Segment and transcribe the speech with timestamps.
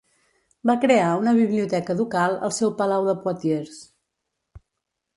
[0.69, 3.81] Va crear una biblioteca ducal al seu palau de Poitiers.